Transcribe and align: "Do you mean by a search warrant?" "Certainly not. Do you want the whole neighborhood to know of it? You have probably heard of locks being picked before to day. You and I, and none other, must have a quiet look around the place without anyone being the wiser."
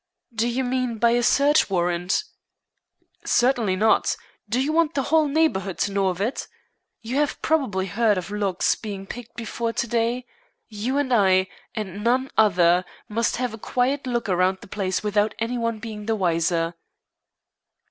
"Do 0.33 0.47
you 0.47 0.63
mean 0.63 0.97
by 0.97 1.11
a 1.11 1.21
search 1.21 1.69
warrant?" 1.69 2.23
"Certainly 3.23 3.75
not. 3.75 4.15
Do 4.49 4.59
you 4.59 4.73
want 4.73 4.95
the 4.95 5.03
whole 5.03 5.27
neighborhood 5.27 5.77
to 5.77 5.91
know 5.91 6.07
of 6.07 6.19
it? 6.19 6.47
You 7.03 7.17
have 7.17 7.39
probably 7.43 7.85
heard 7.85 8.17
of 8.17 8.31
locks 8.31 8.73
being 8.73 9.05
picked 9.05 9.35
before 9.35 9.73
to 9.73 9.87
day. 9.87 10.25
You 10.67 10.97
and 10.97 11.13
I, 11.13 11.49
and 11.75 12.03
none 12.03 12.31
other, 12.35 12.83
must 13.07 13.35
have 13.35 13.53
a 13.53 13.59
quiet 13.59 14.07
look 14.07 14.27
around 14.27 14.57
the 14.61 14.67
place 14.67 15.03
without 15.03 15.35
anyone 15.37 15.77
being 15.77 16.07
the 16.07 16.15
wiser." 16.15 16.73